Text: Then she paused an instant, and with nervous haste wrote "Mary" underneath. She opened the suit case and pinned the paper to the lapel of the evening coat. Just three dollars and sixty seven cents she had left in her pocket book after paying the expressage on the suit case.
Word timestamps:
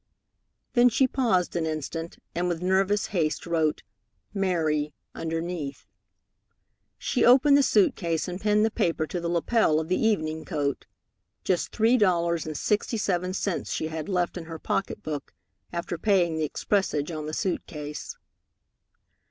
Then 0.73 0.89
she 0.89 1.07
paused 1.07 1.55
an 1.55 1.67
instant, 1.67 2.17
and 2.33 2.47
with 2.47 2.63
nervous 2.63 3.05
haste 3.13 3.45
wrote 3.45 3.83
"Mary" 4.33 4.95
underneath. 5.13 5.85
She 6.97 7.23
opened 7.23 7.55
the 7.55 7.61
suit 7.61 7.95
case 7.95 8.27
and 8.27 8.41
pinned 8.41 8.65
the 8.65 8.71
paper 8.71 9.05
to 9.05 9.21
the 9.21 9.29
lapel 9.29 9.79
of 9.79 9.89
the 9.89 10.01
evening 10.03 10.43
coat. 10.43 10.87
Just 11.43 11.71
three 11.71 11.97
dollars 11.97 12.47
and 12.47 12.57
sixty 12.57 12.97
seven 12.97 13.31
cents 13.35 13.71
she 13.71 13.89
had 13.89 14.09
left 14.09 14.37
in 14.37 14.45
her 14.45 14.57
pocket 14.57 15.03
book 15.03 15.35
after 15.71 15.99
paying 15.99 16.35
the 16.35 16.49
expressage 16.49 17.15
on 17.15 17.27
the 17.27 17.33
suit 17.35 17.67
case. 17.67 18.17